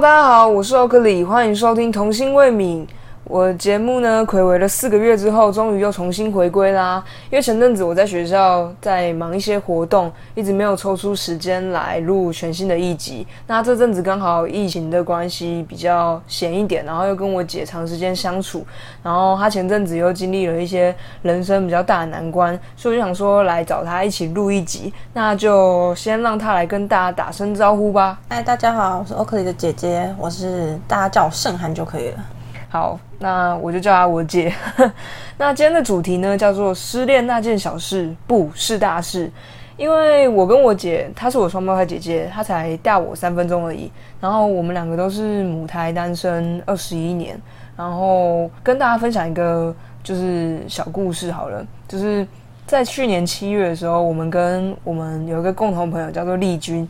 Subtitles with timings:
[0.00, 2.86] 大家好，我是欧克里，欢迎收听《童心未泯》。
[3.30, 7.00] 我节目呢，暌违了四个月之后，终于又重新回归啦。
[7.30, 13.24] 因为前阵子我在学校在忙一些活动，一直没有抽出时间来录全新的一集。
[13.46, 18.66] 那这阵子刚好疫情的关系比较闲一点，然后又跟我姐长时间相处，
[19.00, 24.92] 然后她前阵子又经历了一些人生比较大的难关，所以我就想说来找她一起录一集。
[25.14, 28.18] 那就先让她来跟大家打声招呼吧。
[28.28, 32.16] 嗨，大家好，我是 Oakley 的姐姐，我是大家叫我盛涵就可以了。
[32.72, 34.54] 好，那我就叫她我姐。
[35.36, 39.28] 那今天的主题呢，叫做失恋那件小事不是大事。
[39.76, 43.90] 因为我跟我姐，她是我双胞胎姐姐，她才大我三分钟而已。
[44.20, 47.36] 然后我们两个都是母胎单身二十一年。
[47.76, 49.74] 然后跟大家分享一个
[50.04, 52.24] 就是小故事好了，就是
[52.68, 56.88] 在去年七月的时候，我们跟我们有一个共同朋友叫做丽君。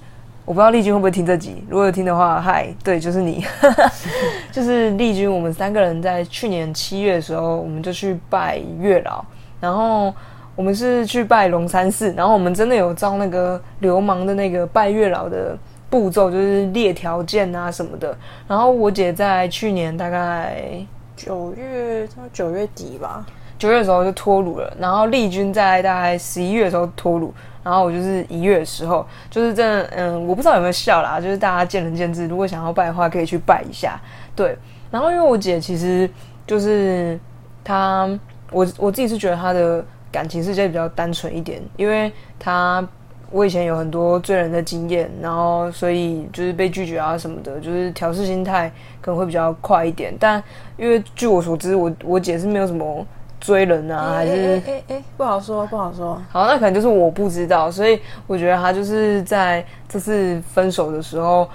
[0.50, 3.46] 我不知道丽君会不会听这集，如果有听的话，嗨，对，就是你，
[4.50, 5.32] 就是丽君。
[5.32, 9.24] 我们三个人在去年七月的时候，我们就去拜月老，
[9.60, 10.12] 然后
[10.56, 15.56] 我们是去拜龙山寺，然后我们真的有照那个流氓的那个拜月老的
[15.88, 18.18] 步骤，就是列条件啊什么的。
[18.48, 20.84] 然后我姐在去年大概
[21.14, 23.24] 九月，九月底吧，
[23.56, 27.32] 九月的时候就脱乳了，然后丽君在大概十一月的时候脱乳。
[27.62, 32.26] 然后我就是一月的时候，就是真的，嗯，我不知道有没有笑啦，就是大家见仁见智。
[32.26, 34.00] 如果想要拜的话，可以去拜一下。
[34.34, 34.56] 对，
[34.90, 36.08] 然后因为我姐其实
[36.46, 37.18] 就是
[37.62, 38.08] 她，
[38.50, 42.86] 我我自己是觉得她的感情世界比较单纯一点，因为她
[43.30, 50.14] 我以前有很多追人的经验，然后所以就是被拒绝啊什么的，就是调试心态可能会比较快一点。
[50.18, 50.42] 但
[50.76, 53.06] 因为据我所知，我我姐是没有什么。
[53.40, 56.20] 追人啊，还是哎哎，不好说，不好说。
[56.30, 61.48] 好，那可能就是我不知道，所以我觉得他就是在这次分手的时候，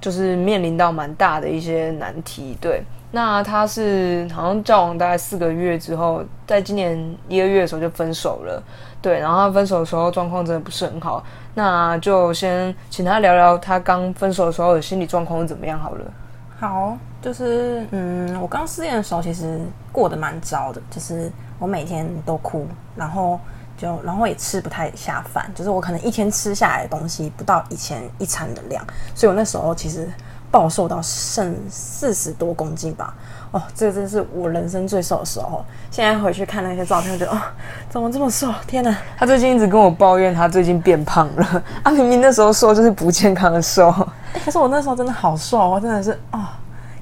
[0.00, 2.56] 就是面临到蛮大的一些难题。
[2.60, 8.62] 对，那他是好像交往大概四个月之后，在今年一个月的时候就分手了。
[9.00, 11.22] 对，然后他分手的时候状况真的不是很好，
[11.54, 16.04] 那就先请他聊聊他刚分手的时候的心理状况是怎么样好了。
[16.58, 19.58] 好，就是嗯，我刚失恋的时候，其实
[19.90, 23.40] 过得蛮糟的，就是我每天都哭，然后
[23.78, 28.84] 就然后也吃不太下饭，就是我可能一天吃下来的东西不到以前一餐的量，
[29.14, 30.06] 所以我那时候其实
[30.50, 33.14] 暴瘦到剩四十多公斤吧，
[33.52, 35.64] 哦，这个真是我人生最瘦的时候。
[35.90, 37.40] 现在回去看那些照片，觉得哦，
[37.88, 38.52] 怎么这么瘦？
[38.66, 38.94] 天哪！
[39.16, 43.90] 他最近一直跟我抱怨他最近变胖了， 啊，明明那时候瘦就是不健康的瘦。
[44.44, 46.40] 可是我那时候真的好瘦，我真的是哦，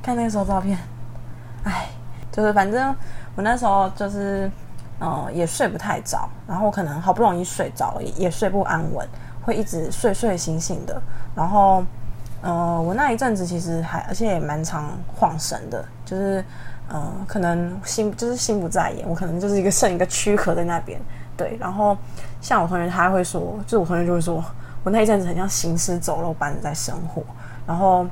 [0.02, 0.76] 看那时候照片，
[1.62, 1.88] 哎，
[2.32, 2.94] 就是反正
[3.36, 4.50] 我那时候就是，
[5.00, 9.06] 嗯，也睡不太着，然后我可能好不容易睡着了，也睡不安稳，
[9.42, 11.00] 会一直睡睡醒醒的。
[11.36, 11.84] 然后，
[12.42, 16.44] 嗯，我那一阵子其实还而且也蛮常晃神的，就是，
[16.92, 21.00] 嗯，可能心就是心不在焉，我可能就是一个剩一个躯壳在那边。
[21.36, 21.96] 对，然后
[22.40, 24.44] 像我同学他会说，就我同学就会说。
[24.84, 27.22] 我那一阵子很像行尸走肉般的在生活，
[27.64, 28.04] 然后，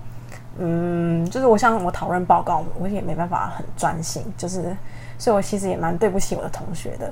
[0.59, 4.77] 嗯，就是我像我讨论报告，我也没办法很专心，就是，
[5.17, 7.11] 所以我其实也蛮对不起我的同学的。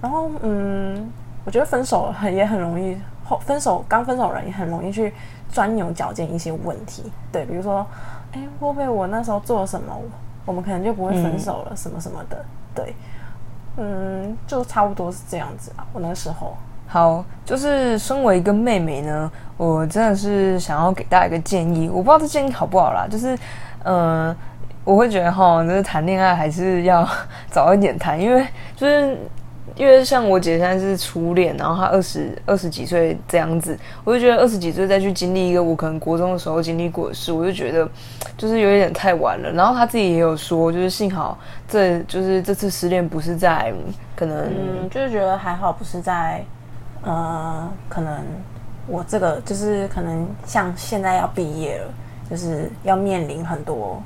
[0.00, 1.10] 然后，嗯，
[1.44, 5.12] 我觉得分手很也很容易，后分手刚分手人也很容易去
[5.48, 7.86] 钻牛角尖一些问题，对，比如说，
[8.32, 9.94] 哎，会不会我那时候做了什么，
[10.46, 12.94] 我们可能就不会分手了，什么什么的，对，
[13.76, 16.56] 嗯，就差不多是这样子啊，我那时候。
[16.90, 23.06] 好，就是身为一个妹妹呢，我真的是想要给大家一个建议，我不知道这建议好不好啦。
[23.06, 23.36] 就是，
[23.84, 24.34] 嗯，
[24.84, 27.06] 我会觉得哈，就是谈恋爱还是要
[27.52, 28.42] 早一点谈，因为
[28.74, 29.18] 就是
[29.76, 37.86] 因为像我姐现在是初恋，然后她二十二十几岁这样子，我就觉得二十几岁再去经历一个我可能国中的时候经历过的事，我就觉得
[38.38, 39.52] 就是有一点太晚了。
[39.52, 41.38] 然后她自己也有说，就是幸好
[41.68, 43.74] 这就是这次失恋不是在
[44.16, 46.42] 可能，嗯，就是觉得还好不是在。
[47.08, 48.22] 呃，可能
[48.86, 51.86] 我这个就是可能像现在要毕业了，
[52.28, 54.02] 就是要面临很多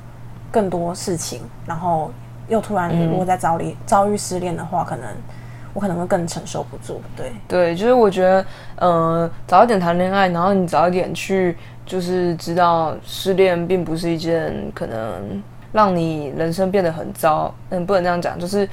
[0.49, 2.09] 更多事情，然后
[2.47, 5.05] 又突然如果在遭遇遭遇失恋的话，可能
[5.73, 7.01] 我可能会更承受不住。
[7.13, 8.45] 对对，就是我觉得，
[8.77, 17.53] 呃，早一点谈恋爱，然后你早一点去，就是知道失恋并不是一件可能让你人生变得很糟。
[17.69, 18.65] 嗯，不能这样讲，就是。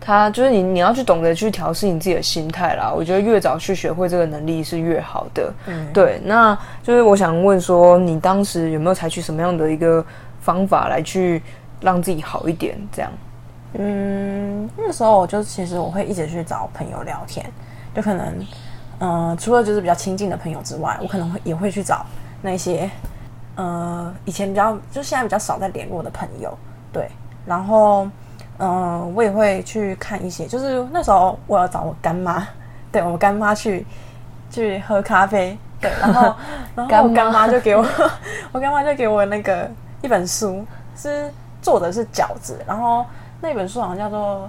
[0.00, 2.92] 他就是你，你要去懂得去调试你自己的心态啦。
[2.94, 5.52] 我觉得越早去学会这个能力是越好的。
[5.66, 6.20] 嗯，对。
[6.24, 10.04] 那就是我想问说，你当时有没有采取什么样的一个
[10.40, 11.42] 方法来去
[11.80, 12.78] 让自己好一点？
[12.92, 13.10] 这样？
[13.78, 17.44] 嗯，那时候我就其实我会一直去找朋友聊天，
[17.94, 18.46] 就可能，
[19.00, 22.06] 嗯，除了就是比较亲近的朋友之外，我可能会也会去找
[22.40, 22.88] 那些
[23.56, 26.56] 呃以前比较就现在比较少在联络的朋友，
[26.90, 27.10] 对，
[27.44, 28.08] 然后
[28.58, 32.46] 嗯我也会去看一些，就是那时候我要找我干妈，
[32.92, 33.86] 对我干妈去
[34.50, 36.34] 去喝咖啡，对，然后
[36.74, 37.84] 然后我干妈就给我
[38.52, 39.70] 我干妈就给我那个
[40.02, 40.64] 一本书，
[40.96, 41.30] 是
[41.60, 43.04] 做的是饺子，然后
[43.40, 44.48] 那本书好像叫做。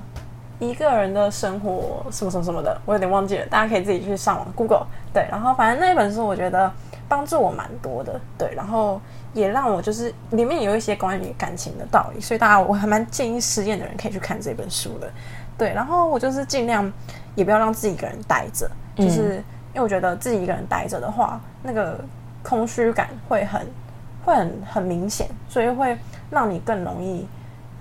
[0.60, 4.88] 一个人的生活什么什么什么的，我有点忘记了，大家可以自己去上网 Google。
[5.14, 6.72] 对，然后反正那本书我觉得
[7.08, 9.00] 帮助我蛮多的，对，然后
[9.38, 15.10] 也让我就是里面有一些关于感情的道理，所以大家我还蛮建议失恋的人可以去看这本书的。
[15.58, 16.92] 对，然后我就是尽量
[17.36, 19.36] 也不要让自己一个人待着，就是
[19.74, 22.00] 因为我觉得自己一个人待着的话，那个
[22.44, 23.62] 空虚感会很
[24.26, 25.98] 会很很明显，所以会
[26.30, 27.28] 让你更容易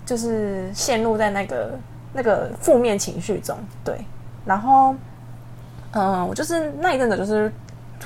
[0.04, 1.78] 就是陷入在那个。
[2.12, 3.54] 那个负面情绪中，
[3.84, 3.94] 对，
[4.46, 4.94] 然后，
[5.90, 7.52] 嗯，我就是那一阵子就是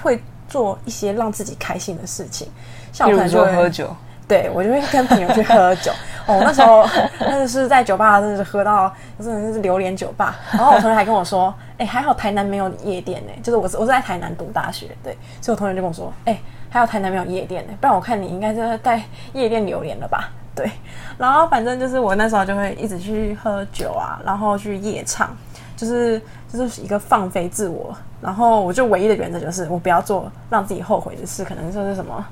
[0.02, 2.49] 会做一些让自己开心的事情，
[2.92, 3.94] 像我可能就会喝酒，
[4.28, 5.92] 对我就会跟朋友去喝酒。
[6.26, 6.87] 哦，那时候
[7.19, 10.37] 那是在酒吧，真的是喝到真的是榴莲酒吧。
[10.52, 16.38] 然后我同学还跟我说：“哎，还好台南没有夜店呢。”就是我我是在台南读大学，对，所以我同学就跟我说：“哎，
[16.69, 19.02] 还好台南没有夜店呢，不然我看你应该是在
[19.32, 20.70] 夜店榴莲了吧。”对，
[21.16, 25.34] 然后反正就是我那时候就会一直去喝酒啊，然后去夜唱，
[25.76, 26.20] 就是
[26.52, 27.96] 就是一个放飞自我。
[28.20, 32.25] 然后我就唯一的原则就是我不要做让自己后悔的事，可能就是什么，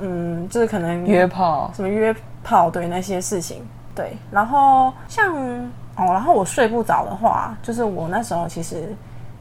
[0.00, 3.66] 嗯，就是可能约炮，什么约炮，对那些事情。
[3.94, 5.34] 对，然后像
[5.96, 8.94] 哦，然后我睡不着的话，就是我那时候其实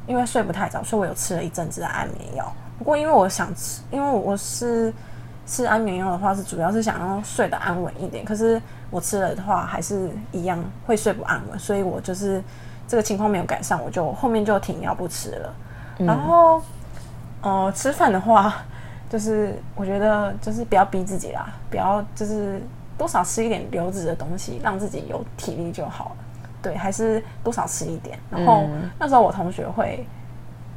[0.08, 2.52] 因为睡不太着，所以我有吃了一阵子的安眠药。
[2.78, 4.94] 不过因为我想吃，因为我是。
[5.46, 8.24] 吃安眠药的话，是主要是想要睡得安稳一点。
[8.24, 12.42] 可是我吃了的话，还是一样会睡不安稳，所以我就是
[12.88, 15.54] 这个情况没有改善，我就后面就停药不吃了。
[15.98, 16.62] 然后，
[17.42, 18.56] 呃，吃饭的话，
[19.14, 22.60] 就是我觉得就是不要逼自己啦，不要就是
[22.98, 26.16] 多少吃一点流质的东西，让自己有体力就好了。
[26.64, 28.18] 对，还是多少吃一点。
[28.32, 28.66] 然后
[28.98, 30.04] 那时候我同学会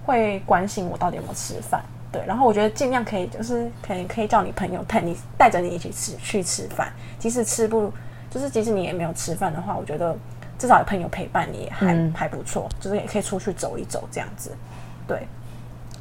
[0.05, 1.83] 会关心我到底有没有吃饭。
[2.13, 7.91] 对，然后我觉得尽量可以，就是可以可以叫你朋友带你带着你一起吃去吃饭，即使吃不，
[8.29, 10.15] 就是即使你也没有吃饭的话，我觉得
[10.59, 14.55] 至少有朋友陪伴你还还不错，就是也可以出去走一走这样子。
[15.09, 15.27] 对，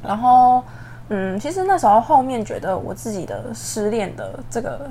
[0.02, 0.62] 然后
[1.08, 4.90] 嗯，其实那时候后面觉得我自己的失恋的这个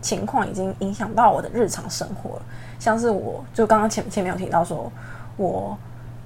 [0.00, 2.42] 情况已经影响到我的日常生活了，
[2.78, 4.90] 像是我就刚刚前前面有提到说
[5.36, 5.76] 我。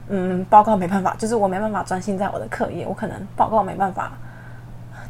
[0.08, 4.12] 嗯，报告没办法，就是我没办法专心在我的课业，我可能报告没办法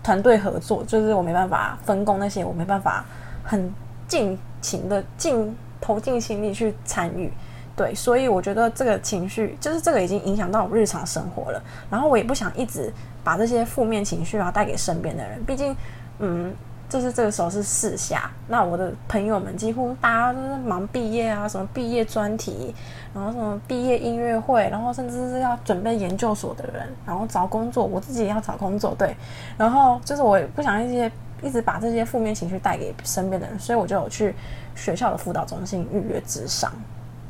[0.03, 3.03] 团队合作，就是我没办法分工那些，我没办法
[3.43, 3.73] 很
[4.07, 7.33] 尽情的尽投尽心力去参与，
[7.77, 12.93] 对，所以我觉得这个情绪就是这个已经影响到我日常生活了，然后我也不想一直
[13.25, 15.77] 把这些负面情绪啊带给身边的人，毕竟，
[16.19, 16.55] 嗯。
[16.89, 22.75] 就是这个时候是四下，那我的朋友们几乎大家都是忙毕业啊，什么毕业专题，
[23.15, 29.17] 然后什么毕业音乐会，然后甚至是要准备研究所的人，然后找工作，我自己也要找工作，对，
[29.57, 31.11] 然后就是我也不想一些
[31.41, 34.35] 一直把这些负面情绪带给身边的人，所以我就有去
[34.75, 36.71] 学校的辅导中心预约智商，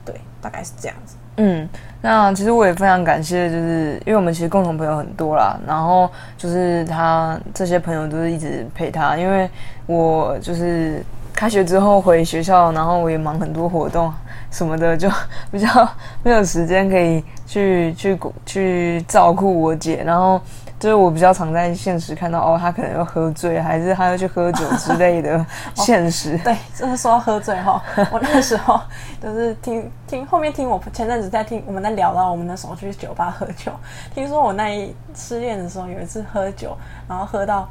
[0.04, 1.16] 对，大概是这样子。
[1.36, 1.68] 嗯，
[2.00, 9.48] 那其实我也非常感谢，就是因为我们其实共同朋友很多啦，然后就是他这些朋友都是一直陪他，因为
[9.86, 14.12] 我就是开学之后回学校，然后我也忙很多活动
[14.50, 15.08] 什么的，就
[15.50, 15.88] 比较
[16.22, 20.40] 没有时间可以去去去照顾我姐，然后。
[20.82, 25.46] 就是我比较常在现实看到哦，他可能要喝醉，还是他要去喝酒之类的
[25.76, 26.36] 现实。
[26.38, 27.80] 对，就是说到喝醉哈。
[28.10, 28.80] 我那个时候
[29.22, 33.70] 就是听听后面听我前阵子在听我们在聊到我们那时候去酒吧喝酒，
[34.12, 36.76] 听说我那一失恋的时候有一次喝酒，
[37.08, 37.68] 然后喝到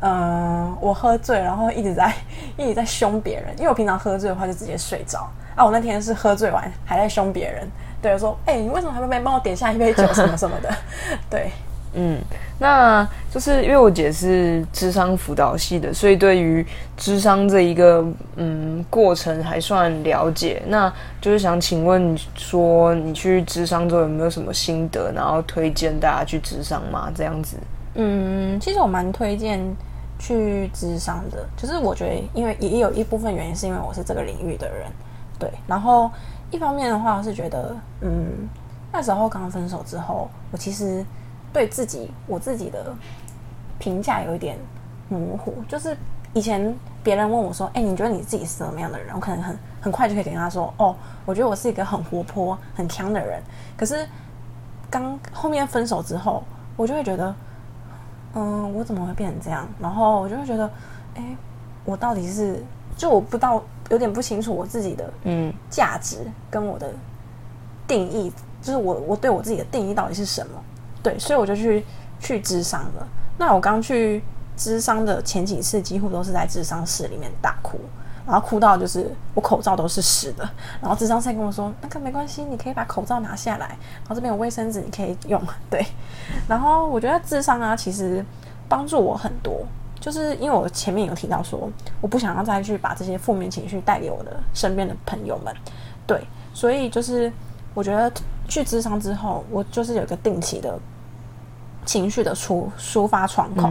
[0.00, 2.12] 嗯我喝醉，然后一直在
[2.56, 5.20] 一直在凶别人，因为我平常喝醉的话就直接睡着
[5.54, 5.64] 啊。
[5.64, 7.70] 我那天是喝醉完还在凶别人，
[8.02, 10.68] 对我说哎你为什么还没帮我点下一杯酒什么什么的，
[11.30, 11.52] 对。
[11.92, 12.20] 嗯，
[12.60, 16.64] 那就是因为我姐是智商辅导系的，所以对于
[16.96, 18.06] 智商这一个
[18.36, 20.62] 嗯过程还算了解。
[20.68, 27.10] 那就是想请问说，你去智商之后有没有什么心得，然后推荐大家去智商吗？
[27.12, 27.56] 这样子？
[27.94, 29.60] 嗯，其实我蛮推荐
[30.16, 34.86] 去智商的，就是我觉得，因为也有一部分原因是因为我是这个领域的人，
[35.40, 35.50] 对。
[35.66, 36.08] 然后
[36.52, 38.48] 一方面的话，我是觉得，嗯，
[38.92, 41.04] 那时候刚分手之后，我其实。
[41.52, 42.94] 对自己，我自己的
[43.78, 44.58] 评价有一点
[45.08, 45.54] 模糊。
[45.68, 45.96] 就是
[46.32, 53.42] 以前别人问我说：“哎，你觉得你自己是什么样的人？”我可能很很快就可以跟他说：“哦，我觉得我是一个很活泼、很强的人。”
[53.76, 54.06] 可是
[54.88, 56.42] 刚后面分手之后，
[56.76, 57.34] 我就会觉得，
[58.34, 59.66] 嗯，我怎么会变成这样？
[59.80, 60.70] 然后我就会觉得，
[61.16, 61.36] 哎，
[61.84, 62.62] 我到底是
[62.96, 66.18] 就我不到有点不清楚我自己的嗯价值
[66.50, 66.92] 跟我的
[67.88, 70.52] 定义，就是我我对我自己的定义到底是什么？
[71.02, 71.84] 对，所以我就去
[72.18, 73.06] 去智商了。
[73.38, 74.22] 那我刚去
[74.56, 77.78] 智商的前几次，几乎都是在智商室里面大哭，
[78.26, 80.48] 然后哭到就是我口罩都是湿的。
[80.80, 85.84] 然后智商师跟我说：“那个没关系，你可以把口罩拿下来，然后这边有卫生纸，你可以用。”对。
[86.46, 88.22] 然后我觉得智商啊，其实
[88.68, 89.64] 帮助我很多，
[89.98, 91.70] 就是因为我前面有提到说，
[92.02, 95.54] 我不想要再去把这些负面情绪带给我的身边的朋友们，
[96.06, 97.32] 对，所以就是
[97.72, 98.12] 我觉得
[98.50, 100.78] 去智商之后，我就是有一个定期的
[101.86, 103.70] 情绪的出抒发窗口，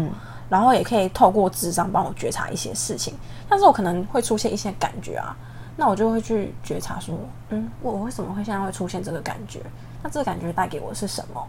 [0.49, 3.13] 然后也可以透过智商帮我觉察一些事情，
[3.47, 5.35] 但是我可能会出现一些感觉啊，
[5.75, 7.13] 那我就会去觉察说，
[7.49, 9.61] 嗯，我我为什么会现在会出现这个感觉？
[10.01, 11.45] 那这个感觉带给我是什么？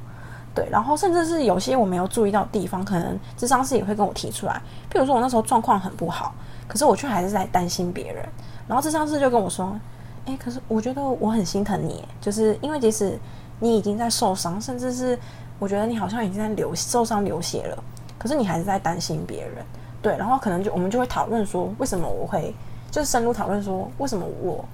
[0.53, 4.61] 对，然后甚至是有些我没有注意到的地方，可能智商师也会跟我提出来。
[4.93, 6.35] 譬如说我那时候状况很不好，
[6.67, 8.29] 可是我却还是在担心别人。
[8.67, 9.79] 然后智商师就跟我说
[10.27, 13.19] ：“诶，可是我觉得我很心疼你，就是因为即使
[13.59, 15.19] 你已经在受伤，甚至是
[15.59, 17.85] 我觉得你好像已经在流受伤流血了，
[18.19, 19.65] 可是你还是在担心别人。
[20.03, 22.55] 对，然后可能就我们就会讨论说，为什么我会
[22.91, 24.65] 就是深入讨论说，为什么我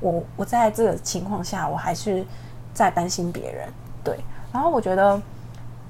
[0.00, 2.24] 我我在这个情况下，我还是
[2.72, 3.68] 在担心别人。
[4.04, 4.18] 对。”
[4.52, 5.20] 然后我觉得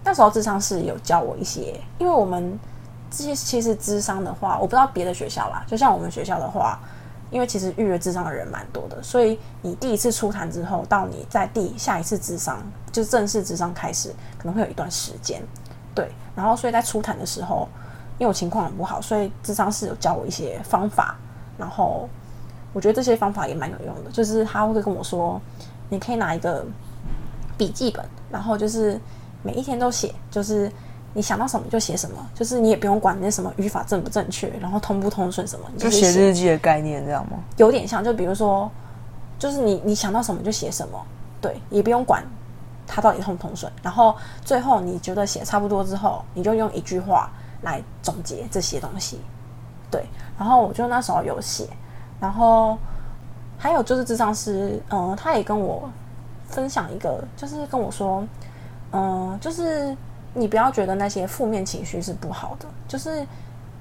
[0.04, 2.59] 那时候智商是有教我一些，因为我们
[3.11, 6.78] 这些其实智商的话，我不知道别的学校啦，就像我们学校的话，
[7.30, 12.58] 因为其实预约智商的人蛮多的，所以你第一次出谈之后，到你在第下一次智商，
[12.92, 15.42] 就是正式智商开始，可能会有一段时间，
[15.94, 16.10] 对。
[16.34, 17.68] 然后所以在出谈的时候，
[18.18, 21.16] 因为我情况很不好，所以智商是有教我一些方法，
[21.56, 22.08] 然后
[22.72, 25.40] 我觉得这些方法也蛮有用的，就是他会跟我说，
[25.88, 26.64] 你可以拿一个
[27.56, 28.04] 笔记本。
[28.32, 28.96] 然后就是
[29.42, 30.70] 每一天都写，就是
[31.12, 37.38] 你想到什么就写什么，就是你也不用管那什么语法正不正确，然后通不通顺什么，就写日记的概念这样吗？
[37.56, 38.70] 有点像，就比如说，
[39.38, 41.00] 就是你你想到什么就写什么，
[41.40, 42.22] 对，也不用管
[42.86, 43.72] 它到底通不通顺。
[43.82, 44.14] 然后
[44.44, 47.30] 最后你觉得写差不多之后，你就用一句话
[47.62, 49.20] 来总结这些东西，
[49.90, 50.04] 对。
[50.38, 51.68] 然后我就那时候有写，
[52.20, 52.78] 然后
[53.58, 55.88] 还有就是智商师，嗯，他也跟我。
[56.52, 58.26] 分享一个，就是跟我说，
[58.90, 59.96] 嗯，就是
[60.34, 63.26] 你不要觉得那些负面情绪是不好的，就是，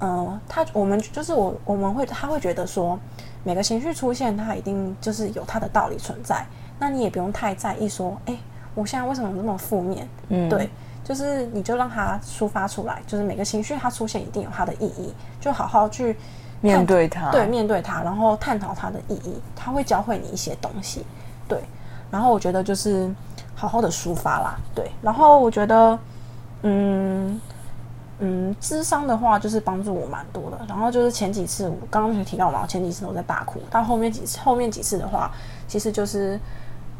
[0.00, 2.98] 嗯，他我们就是我我们会他会觉得说，
[3.44, 6.44] 每个情绪出现，它一定就是有它的道理存在，
[6.78, 8.36] 那你也不用太在意说，哎，
[8.74, 10.08] 我现在为什么那么负面？
[10.28, 10.68] 嗯，对，
[11.04, 16.16] 就是你就让它抒发出来，就是每个情绪它出现一定有它的意义，就好好去
[16.60, 21.06] 面对它，对，面对它，然后探讨它的意义，它会教会你一些东西，
[21.48, 21.60] 对。
[22.10, 23.08] 然后我觉得就是
[23.54, 24.90] 好好的抒发啦，对。
[25.00, 25.96] 然后我觉得，
[26.62, 27.40] 嗯
[28.18, 30.58] 嗯，智商的话就是帮助我蛮多的。
[30.68, 35.30] 然后就是前几次我刚刚提到嘛，前几次都在大哭，到后面几次后面几次的话，
[35.66, 36.38] 其实就是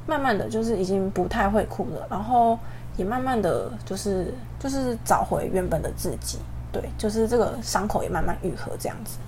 [0.07, 2.59] 慢慢的就是已经不太会哭了，然后
[2.97, 6.39] 也慢慢的就是就是找回原本的自己，
[6.73, 9.19] 对，就是这个伤口也慢慢愈合这样子。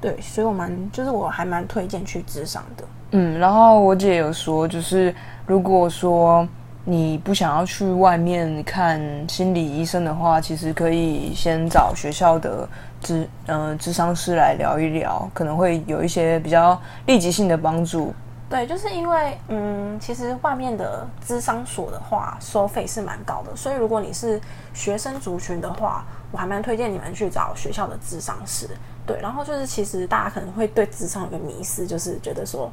[0.00, 2.84] 对，所以我蛮就是我还蛮推荐去智商的。
[3.12, 5.14] 嗯，然后我姐有说，就是
[5.46, 6.44] 如果说
[6.84, 12.68] 你不想要去外面看心理医生的话，其实可以先找学校的
[13.00, 18.12] 智嗯智商师来聊一聊，可能会有一些比较立即性的帮助。
[18.50, 24.40] 对，就是因为嗯，其实外面的智商所的话，收费是蛮高的，所以如果你是
[24.74, 28.68] 学生族群的话，我还蛮推荐你们去找学校的智商师。
[29.06, 32.68] 对，然后就是其实大家可能会对智商有个迷思，就是觉得说。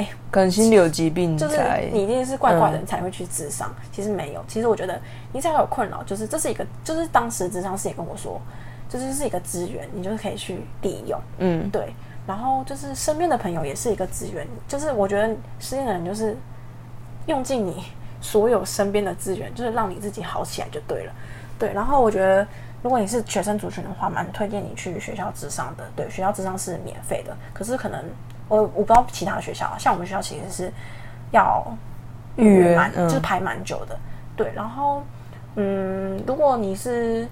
[0.00, 1.60] 哎，可能心理有疾病，就是
[1.92, 3.70] 你一定是怪怪的人才会去智商。
[3.92, 4.98] 其实没有，其实我觉得
[5.30, 8.40] 你只要有困扰，就是这是一个，就是当时智商师也跟我说，
[8.88, 11.20] 就是是一个资源，你就是可以去利用。
[11.36, 11.92] 嗯，对。
[12.26, 16.34] 然后就是身边的朋友也是一个资源，就是我觉得失恋的人就是
[17.26, 17.84] 用尽你
[18.22, 21.12] 所有身边的资源，就是让你自己好起来就对了。
[21.58, 21.70] 对。
[21.74, 22.46] 然后我觉得
[22.80, 25.84] 如果你是学生族群的话，蛮推荐你去学校智商的。
[25.94, 28.02] 对，学校智商是免费的，可是可能。
[28.50, 30.72] 我我不知道其他的学校，像我们学校其实是
[31.30, 31.64] 要
[32.36, 33.96] 预约蛮，就是排蛮久的。
[34.36, 35.02] 对，然后
[35.54, 37.28] 嗯，如果你是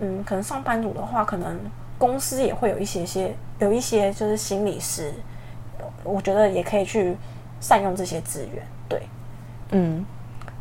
[0.00, 1.58] 嗯，可能上班族的话，可能
[1.98, 5.12] 公司也会有一些些，有一些就是心理师，
[6.02, 7.16] 我觉得也可以去
[7.60, 8.66] 善用这些资源。
[8.88, 9.02] 对，
[9.72, 10.04] 嗯，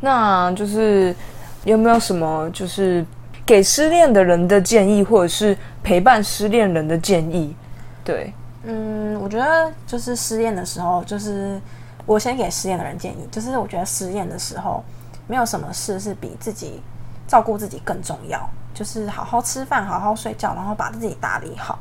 [0.02, 1.16] 那就是
[1.64, 3.06] 有没有什么就是
[3.46, 7.56] 给失恋的人的建议，或者是陪伴失恋人的建议？
[8.04, 8.34] 对。
[8.64, 11.60] 嗯，我觉得就是失恋的时候，就是
[12.06, 14.84] 我先给失恋的人建议，就是我觉得失恋的时候，
[15.28, 16.82] 没有什么事是比自己
[17.28, 21.80] 照顾自己更重要，就是好好吃饭，好好睡觉，然后把自己打理好。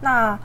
[0.00, 0.38] 那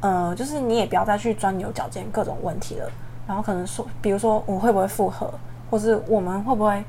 [0.00, 2.90] 呃，就是你也不要再去钻牛角尖各种问题了。
[3.26, 5.32] 然后可能说，比如说我会不会复合，
[5.70, 6.84] 或是我们会不会，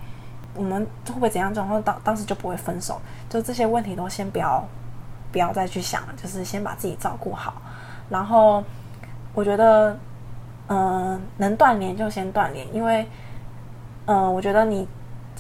[0.54, 1.54] 我们会不会怎样？
[1.54, 3.00] 然后当当时就不会分手。
[3.30, 4.62] 就这些问题都先不要，
[5.32, 7.54] 不要再去想了，就是先把自己照顾好。
[8.09, 8.63] 然后
[9.33, 9.97] 我觉得，
[10.67, 13.05] 嗯，能断联就先断联，因为，
[14.05, 14.88] 嗯，我觉得你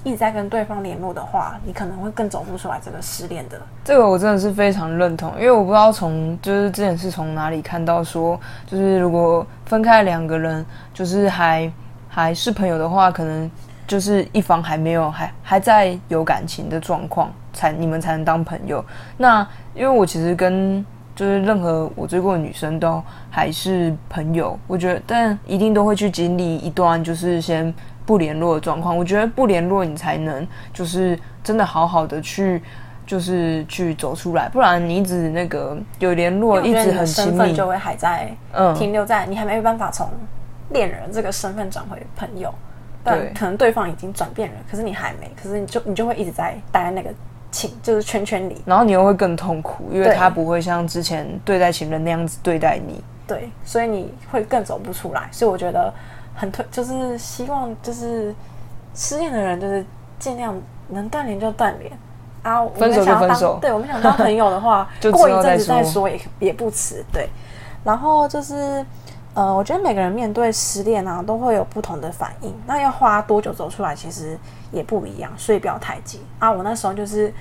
[0.03, 3.59] 一直在跟对方联络的话，你可能会更走不出来这个失恋的。
[3.83, 11.71] 这个我真的是非常认同，因为我不知道从就是之前是从哪里看到说，就是如果分开两个人，就是还
[12.07, 13.49] 还是朋友的话，可能
[13.87, 18.83] 就是一方还没有还还在有感情的状况，才你们才能当朋友。
[19.17, 27.73] 那因为我其实跟就是任何我追过的女生都还是朋友，我觉得，但一定都会去经历一段就是先
[28.05, 28.95] 不联络的状况。
[28.95, 32.61] 我觉得不联络，你才能就是真的好好的去
[33.07, 38.35] 就是去走出来，不然你一直那个有联络，一直很亲密，就会还在
[38.75, 40.09] 停留在你还没办法从
[40.71, 42.53] 恋人这个身份转回朋友，
[43.03, 47.09] 但可能对方已经转变了，可是你还没，可是你就你就会一直在待在那个。
[47.55, 53.01] 情就是圈圈里，然后你又会更痛苦，因为他不会像之前对待情人那样子对待你。
[53.25, 55.29] 对，所以你会更走不出来。
[55.31, 55.91] 所以我觉得
[56.35, 58.35] 很推，就是希望就是
[58.93, 59.85] 失恋的人就是
[60.19, 60.53] 尽量
[60.89, 61.91] 能断联就断联
[62.43, 63.57] 啊，分手就分手。
[63.61, 67.03] 对我们想当朋友的话， 过一阵子再说也也不迟。
[67.13, 67.29] 对，
[67.85, 68.85] 然后就是
[69.35, 72.51] 呃，我觉得每个人面对失恋啊，都会有不同的反应。
[72.65, 74.35] 那要花多久走出来，其实。
[74.71, 76.51] 也不一样，所以不要太急啊！
[76.51, 77.33] 我那时候就是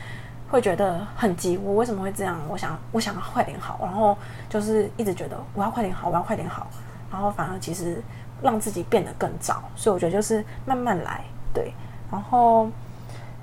[0.49, 2.39] 会觉得很急，我为什么会这样？
[2.49, 4.17] 我想，我想要快点好，然后
[4.49, 6.69] 就是一直觉得我要快点好，我要快点好，
[7.11, 8.01] 然后反而其实
[8.41, 9.61] 让自己变得更糟。
[9.75, 11.73] 所以我觉得就是慢慢来，对。
[12.09, 12.69] 然后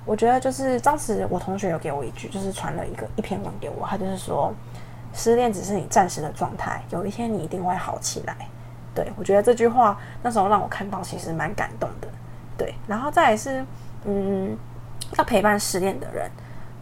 [0.06, 4.54] 我觉得就是当时我同学有给我一句，就是传了一个一篇文给我，他就是说，
[5.12, 8.36] 失恋只是你暂时的状态，有一天你一定会好起来。
[8.94, 12.08] 对我觉得这句话那时候让我看到，其实蛮感动的。
[12.56, 13.64] 对，然后再来是。
[14.04, 14.58] 嗯，
[15.16, 16.28] 要陪伴失恋的人，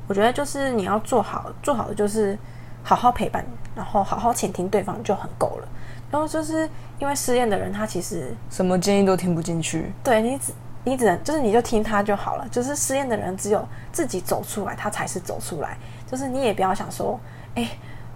[0.09, 2.35] 我觉得就是你要做好，做好的就是
[2.83, 3.45] 好好陪伴，
[3.77, 5.69] 然后好好倾听对方就很够了。
[6.11, 6.67] 然后就是
[6.99, 9.93] 因为失恋的人，他其实什么建议都听不进去。
[10.03, 12.49] 对你只你只能就是你就听他就好了。
[12.51, 15.77] 就是失恋的人，只有自己走出来，他才是走出来。
[16.07, 17.21] 就是你也不要想说，
[17.55, 17.69] 哎，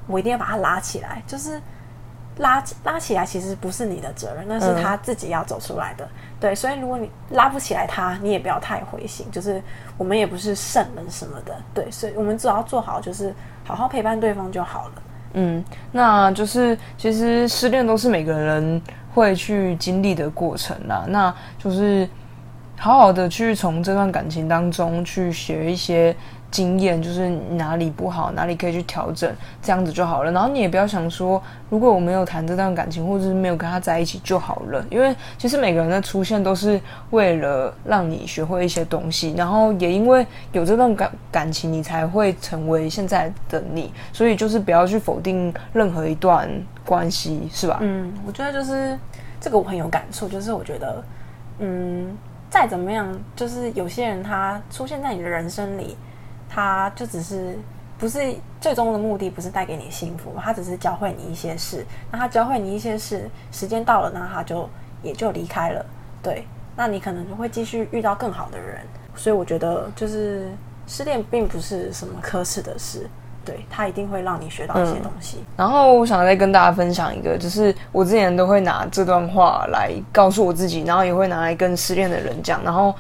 [0.06, 1.22] 我一定要把他拉起来。
[1.26, 1.60] 就是
[2.38, 6.08] 拉拉起来，其实不是你的责任，那是他自己要走出来的。
[6.40, 9.30] 对，所以如果你拉不起来他，你也不要太灰心。
[9.30, 9.62] 就是
[9.96, 14.92] 我们也不是圣人什么的，对，所以我们只要做好，就是好好陪伴对方就好了。
[15.34, 18.80] 嗯，那就是其实失恋都是每个人
[19.14, 21.04] 会去经历的过程啦。
[21.08, 22.08] 那就是
[22.78, 26.14] 好好的去从这段感情当中去学一些。
[26.50, 29.28] 经验就是哪里不好，哪里可以去调整，
[29.60, 30.30] 这样子就好了。
[30.30, 34.86] 然后你也不要想说，如果我没有谈这段感情，或者是没有跟他在一起就好了。
[34.88, 43.92] 因为其实每个人的出现都是为了让你学会一些东西，然后也因为有这段感感情，你才会成为现在的你。
[44.12, 46.48] 所以就是不要去否定任何一段
[46.86, 47.78] 关系，是吧？
[47.82, 48.96] 嗯，我觉得就是
[49.40, 51.04] 这个我很有感触，就是我觉得，
[51.58, 52.16] 嗯，
[52.54, 55.96] 再怎么样，就是有些人他出现在你的人生里。
[56.48, 57.58] 他就只是
[57.98, 61.84] 不是最终的目的，不是带给你幸福，他只是教会你一些事。
[62.12, 64.70] 那他教会你一些事，时间到了，那他就
[65.02, 65.84] 也就离开了。
[66.22, 68.78] 对，那你可能就会继续遇到更好的人。
[69.16, 70.48] 所以我觉得，就是
[70.86, 73.10] 失恋并不是什么可耻的事，
[73.44, 75.38] 对他一定会让你学到一些东西。
[75.56, 82.94] 然后我想再跟大家分享一个，就是我之前都会拿这段话来告诉我自己，然后也会拿来跟失恋的人讲，然后。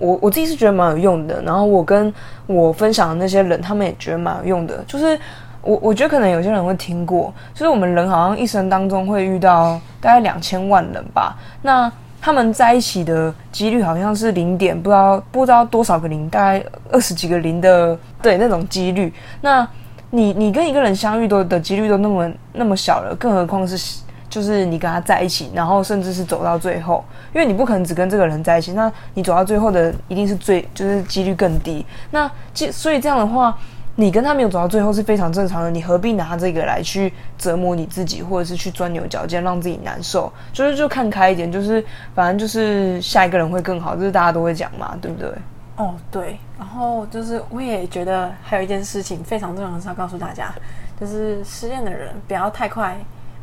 [0.00, 2.12] 我我自己是觉得蛮有用的，然后我跟
[2.46, 4.82] 我分享的那些人，他们也觉得蛮有用的。
[4.86, 5.16] 就是
[5.60, 19.12] 我我觉得可能有些人会听过，就是我们人好像一生当中会遇到大概两千万人吧，那他们在一起的几率好像是零点不知道不知道多少个零，大概二十几个零的对那种几率。
[19.42, 19.68] 那
[20.14, 24.02] 你你跟一个人相遇都的几率都那么那么小了，更何况是。
[24.26, 31.86] 就是你跟他在一起，然后甚至是走到最后，因为你不可能只跟这个人在一起，那你走到最后的一定是最就是几率更低。
[32.10, 32.28] 那
[32.72, 33.56] 所以这样的话，
[33.94, 35.70] 你跟他没有走到最后是非常正常的。
[35.70, 40.32] 你何必拿这个来去折磨你自己，或者是去钻牛角尖让自己难受？
[40.52, 45.30] 就是就看开一点，就是反正就是下一个人会更好，就是大家都会讲嘛，对不对？
[45.76, 46.38] 哦，对。
[46.58, 50.52] 然后就是我也觉得还有一件事情非常重要的是要告诉大家，
[51.00, 52.96] 就是失恋的人不要太快。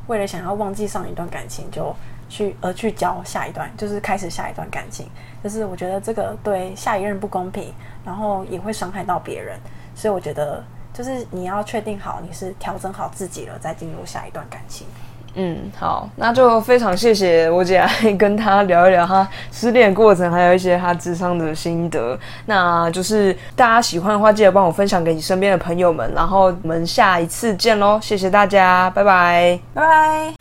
[0.07, 1.95] 为了想要忘记上一段感情，就
[2.27, 5.07] 去而去交下一段，就是开始下一段感情，
[5.43, 7.71] 就是我觉得这个对下一任不公平，
[8.03, 9.57] 然后也会伤害到别人，
[9.95, 14.87] 所以我觉得就是你要确定好你是调整好自己了，再进入下一段感情。
[15.35, 22.17] 嗯，好，那就非常谢谢我姐来跟她聊一聊她失恋过程，还有一些她智商的心得。
[22.45, 26.11] 那就是大家喜欢的话，记得帮我分享给你身边的朋友们。
[26.13, 30.40] 然后我们下一次见喽，谢谢大家，拜拜，拜拜。